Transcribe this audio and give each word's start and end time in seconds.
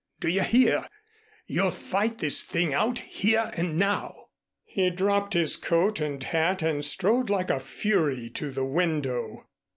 Do 0.19 0.29
you 0.29 0.41
hear? 0.41 0.89
You'll 1.45 1.69
fight 1.69 2.17
this 2.17 2.41
thing 2.43 2.73
out 2.73 2.97
here 2.97 3.51
and 3.53 3.77
now." 3.77 4.29
He 4.63 4.89
dropped 4.89 5.35
his 5.35 5.55
coat 5.55 5.99
and 5.99 6.23
hat 6.23 6.63
and 6.63 6.83
strode 6.83 7.29
like 7.29 7.51
a 7.51 7.59
fury 7.59 8.31
to 8.31 8.49
the 8.49 8.65
window. 8.65 9.47